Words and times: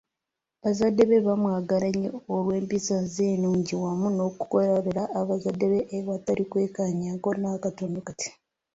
Bazadde 0.61 1.03
be 1.09 1.25
baamwagala 1.25 1.87
nnyo 1.93 2.11
olw’empisa 2.33 2.95
ze 3.13 3.23
ennungi 3.33 3.73
wamu 3.83 4.07
n'okukolera 4.11 5.03
bazadde 5.29 5.65
be 5.71 5.79
awatali 5.97 6.43
kwekaanyaako 6.51 7.29
n’akatono 7.41 7.99
kati. 8.07 8.29